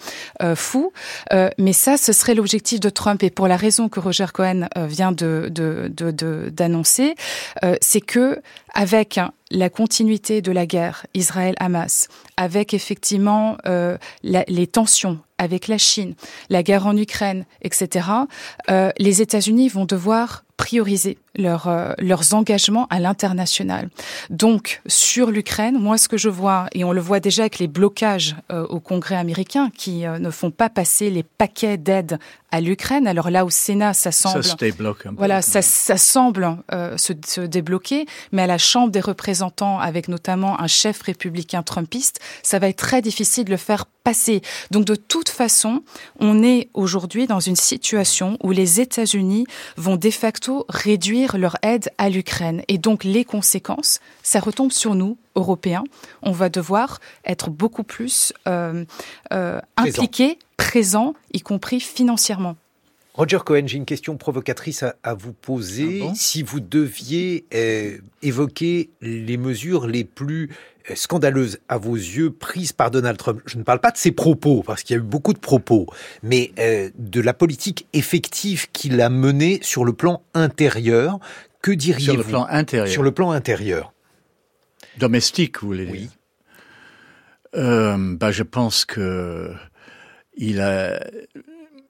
[0.42, 0.92] euh, fou,
[1.32, 3.22] euh, mais ça, ce serait l'objectif de Trump.
[3.22, 5.48] Et pour la raison que Roger Cohen vient de
[6.50, 7.14] d'annoncer,
[7.62, 8.40] de, de, c'est que
[8.74, 16.14] avec la continuité de la guerre Israël-Hamas, avec effectivement euh, les tensions avec la Chine,
[16.50, 18.08] la guerre en Ukraine, etc.,
[18.70, 23.88] euh, les États-Unis vont devoir prioriser leur, euh, leurs engagements à l'international.
[24.28, 27.68] Donc, sur l'Ukraine, moi, ce que je vois, et on le voit déjà avec les
[27.68, 32.18] blocages euh, au Congrès américain qui euh, ne font pas passer les paquets d'aide
[32.50, 33.06] à l'Ukraine.
[33.06, 35.16] Alors là, au Sénat, ça semble, ça se débloque un peu.
[35.16, 40.08] voilà, ça, ça semble euh, se, se, débloquer, mais à la Chambre des représentants, avec
[40.08, 44.40] notamment un chef républicain trumpiste, ça va être très difficile de le faire passer.
[44.70, 45.82] Donc, de toute façon,
[46.18, 51.90] on est aujourd'hui dans une situation où les États-Unis vont de facto réduire leur aide
[51.98, 52.62] à l'Ukraine.
[52.68, 55.84] Et donc les conséquences, ça retombe sur nous, Européens.
[56.22, 58.84] On va devoir être beaucoup plus euh,
[59.32, 62.56] euh, impliqués, présents, y compris financièrement.
[63.18, 66.02] Roger Cohen, j'ai une question provocatrice à, à vous poser.
[66.02, 70.50] Ah bon si vous deviez euh, évoquer les mesures les plus
[70.88, 74.12] euh, scandaleuses à vos yeux prises par Donald Trump, je ne parle pas de ses
[74.12, 75.88] propos, parce qu'il y a eu beaucoup de propos,
[76.22, 81.18] mais euh, de la politique effective qu'il a menée sur le plan intérieur,
[81.60, 82.86] que diriez-vous Sur le plan intérieur.
[82.86, 83.92] Sur le plan intérieur.
[84.96, 86.10] Domestique, vous voulez dire Oui.
[87.56, 89.50] Euh, bah, je pense que
[90.36, 91.00] il a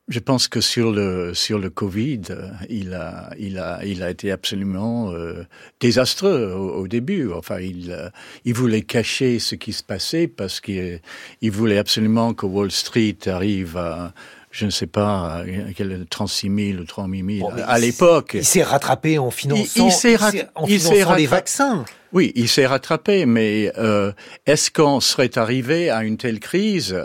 [0.09, 2.23] je pense que sur le sur le Covid,
[2.71, 5.44] il a il a il a été absolument euh,
[5.81, 7.31] désastreux au, début.
[7.33, 8.09] Enfin, il euh,
[8.44, 11.01] il voulait cacher ce qui se passait parce qu'il
[11.42, 14.14] il voulait absolument que Wall Street arrive à
[14.51, 15.44] je ne sais pas,
[15.77, 18.31] quel 36 000 ou 3 000 à l'époque.
[18.33, 21.85] Il s'est rattrapé en finançant, il, en finançant les vaccins.
[22.12, 24.12] Oui, il s'est rattrapé, mais euh,
[24.47, 26.97] est-ce qu'on serait arrivé à une telle crise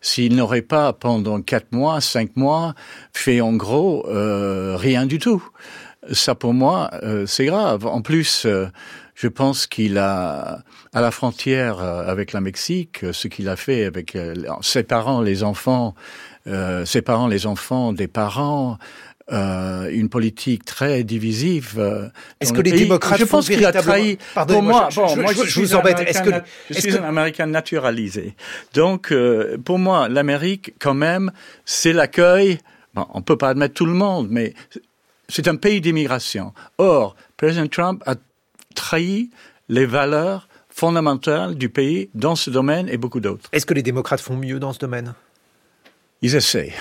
[0.00, 2.74] s'il n'aurait pas, pendant quatre mois, cinq mois,
[3.12, 5.46] fait en gros euh, rien du tout?
[6.10, 7.86] Ça, pour moi, euh, c'est grave.
[7.86, 8.48] En plus,
[9.14, 14.16] je pense qu'il a, à la frontière avec la Mexique, ce qu'il a fait avec
[14.62, 15.94] ses parents, les enfants,
[16.84, 18.78] séparant les enfants des parents,
[19.30, 21.74] euh, une politique très divisive.
[21.78, 22.08] Euh,
[22.40, 24.18] est-ce que les démocrates Je pense qu'il a trahi.
[24.34, 26.00] Pardon, moi, je, bon, moi, je, je, vous embête.
[26.00, 26.30] Est-ce que
[26.70, 28.34] je suis un Américain naturalisé
[28.72, 31.30] Donc, euh, pour moi, l'Amérique, quand même,
[31.66, 32.58] c'est l'accueil.
[32.94, 34.54] Bon, on peut pas admettre tout le monde, mais
[35.28, 36.54] c'est un pays d'immigration.
[36.78, 38.14] Or, président Trump a
[38.74, 39.30] trahi
[39.68, 43.48] les valeurs fondamentales du pays dans ce domaine et beaucoup d'autres.
[43.52, 45.14] Est-ce que les démocrates font mieux dans ce domaine?
[46.22, 46.72] Ils essaient,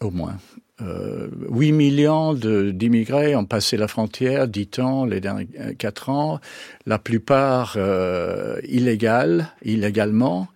[0.00, 0.36] au moins.
[0.80, 6.40] Euh, 8 millions d'immigrés ont passé la frontière, dit-on, les derniers euh, quatre ans,
[6.86, 10.48] la plupart euh, illégales, illégalement.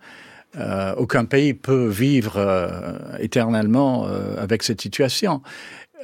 [0.57, 5.41] Euh, aucun pays peut vivre euh, éternellement euh, avec cette situation.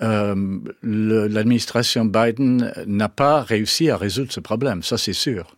[0.01, 5.57] L'administration Biden n'a pas réussi à résoudre ce problème, ça c'est sûr.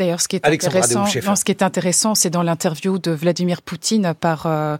[0.00, 4.14] D'ailleurs, ce qui est intéressant, ce qui est intéressant, c'est dans l'interview de Vladimir Poutine
[4.18, 4.78] par euh,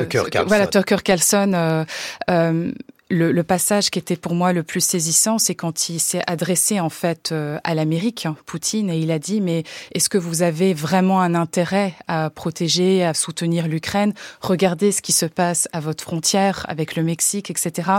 [0.00, 0.48] Tucker Carlson.
[0.48, 1.52] Voilà, Tucker Carlson.
[1.54, 1.84] Euh,
[2.28, 2.72] euh,
[3.14, 6.80] le, le, passage qui était pour moi le plus saisissant, c'est quand il s'est adressé
[6.80, 10.74] en fait euh, à l'Amérique, Poutine, et il a dit mais est-ce que vous avez
[10.74, 14.14] vraiment un intérêt à protéger, à soutenir l'Ukraine?
[14.40, 17.90] Regardez ce qui se passe à votre frontière avec le Mexique, etc.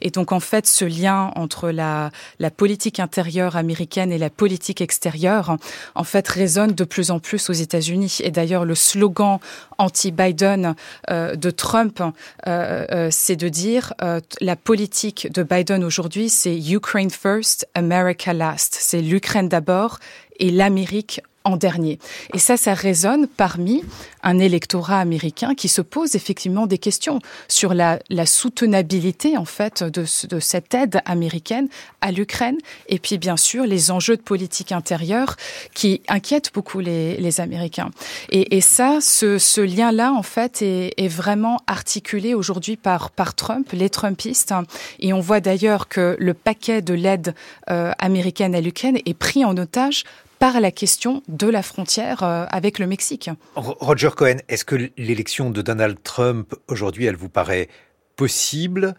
[0.00, 4.80] Et donc en fait, ce lien entre la, la politique intérieure américaine et la politique
[4.80, 5.56] extérieure,
[5.94, 8.18] en fait, résonne de plus en plus aux États-Unis.
[8.22, 9.38] Et d'ailleurs, le slogan
[9.78, 10.74] anti-Biden
[11.10, 13.92] euh, de Trump, euh, euh, c'est de dire
[14.40, 18.76] la la politique de Biden aujourd'hui, c'est Ukraine first, America last.
[18.78, 19.98] C'est l'Ukraine d'abord
[20.38, 21.98] et l'Amérique en dernier.
[22.34, 23.82] Et ça, ça résonne parmi
[24.22, 29.82] un électorat américain qui se pose effectivement des questions sur la, la soutenabilité en fait
[29.82, 31.68] de, de, cette aide américaine
[32.00, 35.36] à l'Ukraine et puis bien sûr les enjeux de politique intérieure
[35.74, 37.90] qui inquiètent beaucoup les, les Américains.
[38.30, 43.34] Et, et ça, ce, ce lien-là en fait est, est vraiment articulé aujourd'hui par, par
[43.34, 44.54] Trump, les Trumpistes.
[45.00, 47.34] Et on voit d'ailleurs que le paquet de l'aide
[47.70, 50.04] euh, américaine à l'Ukraine est pris en otage
[50.42, 53.30] par la question de la frontière euh, avec le Mexique.
[53.54, 57.68] Roger Cohen, est-ce que l'élection de Donald Trump aujourd'hui, elle vous paraît
[58.16, 58.96] possible,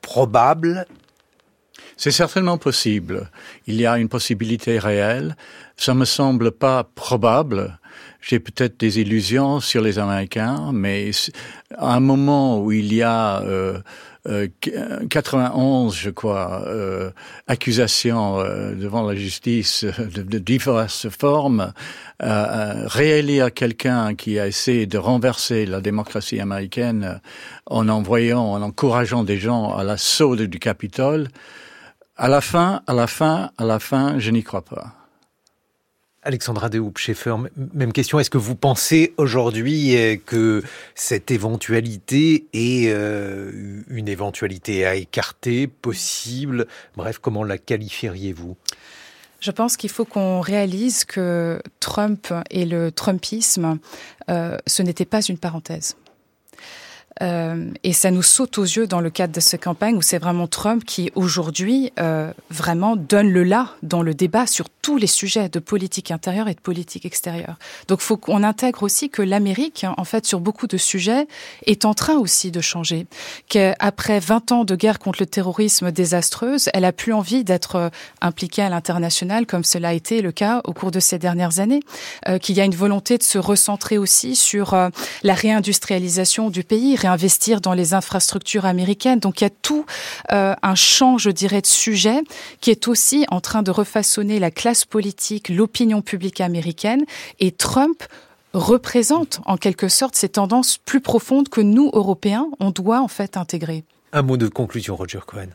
[0.00, 0.86] probable?
[1.96, 3.30] C'est certainement possible.
[3.68, 5.36] Il y a une possibilité réelle.
[5.76, 7.78] Ça me semble pas probable.
[8.20, 11.12] J'ai peut-être des illusions sur les Américains, mais
[11.78, 13.78] à un moment où il y a euh,
[14.24, 17.10] 91, euh, je crois, euh,
[17.46, 21.72] accusations euh, devant la justice de, de diverses formes,
[22.22, 27.20] euh, réélire quelqu'un qui a essayé de renverser la démocratie américaine
[27.66, 31.28] en envoyant, en encourageant des gens à l'assaut du Capitole,
[32.16, 34.99] à la fin, à la fin, à la fin, je n'y crois pas.
[36.22, 37.36] Alexandra de Schaeffer,
[37.72, 38.20] même question.
[38.20, 40.62] Est-ce que vous pensez aujourd'hui euh, que
[40.94, 46.66] cette éventualité est euh, une éventualité à écarter, possible?
[46.94, 48.54] Bref, comment la qualifieriez-vous?
[49.40, 53.78] Je pense qu'il faut qu'on réalise que Trump et le Trumpisme,
[54.28, 55.96] euh, ce n'était pas une parenthèse.
[57.22, 60.18] Euh, et ça nous saute aux yeux dans le cadre de cette campagne où c'est
[60.18, 65.06] vraiment Trump qui aujourd'hui euh, vraiment donne le là dans le débat sur tous les
[65.06, 67.56] sujets de politique intérieure et de politique extérieure.
[67.88, 71.26] Donc faut qu'on intègre aussi que l'Amérique, en fait, sur beaucoup de sujets,
[71.66, 73.06] est en train aussi de changer.
[73.48, 77.88] Qu'après 20 ans de guerre contre le terrorisme désastreuse, elle a plus envie d'être euh,
[78.20, 81.80] impliquée à l'international comme cela a été le cas au cours de ces dernières années.
[82.28, 84.74] Euh, Qu'il y a une volonté de se recentrer aussi sur
[85.22, 89.18] la réindustrialisation du pays, investir dans les infrastructures américaines.
[89.18, 89.84] Donc il y a tout
[90.32, 92.22] euh, un champ, je dirais, de sujets
[92.60, 97.04] qui est aussi en train de refaçonner la classe politique, l'opinion publique américaine.
[97.38, 98.02] Et Trump
[98.52, 103.36] représente en quelque sorte ces tendances plus profondes que nous, Européens, on doit en fait
[103.36, 103.84] intégrer.
[104.12, 105.48] Un mot de conclusion, Roger Cohen.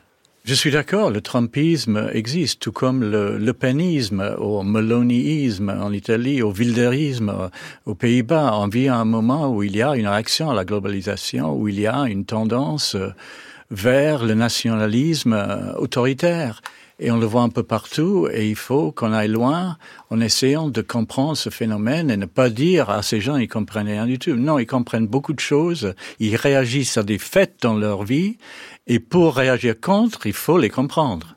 [0.46, 6.40] Je suis d'accord, le trumpisme existe, tout comme le, le penisme, au meloniisme en Italie,
[6.40, 7.50] au wilderisme
[7.84, 8.52] aux Pays-Bas.
[8.54, 11.66] On vit à un moment où il y a une réaction à la globalisation, où
[11.66, 12.96] il y a une tendance
[13.72, 16.62] vers le nationalisme autoritaire.
[16.98, 19.76] Et on le voit un peu partout, et il faut qu'on aille loin
[20.08, 23.88] en essayant de comprendre ce phénomène et ne pas dire à ces gens ils comprennent
[23.88, 24.34] rien du tout.
[24.34, 28.38] Non, ils comprennent beaucoup de choses, ils réagissent à des faits dans leur vie,
[28.86, 31.36] et pour réagir contre, il faut les comprendre.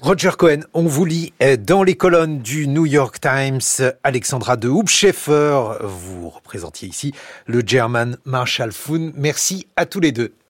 [0.00, 3.60] Roger Cohen, on vous lit euh, dans les colonnes du New York Times,
[4.02, 7.14] Alexandra de Hoopscheffer, vous représentiez ici
[7.46, 9.12] le German Marshall Fund.
[9.14, 10.32] Merci à tous les deux.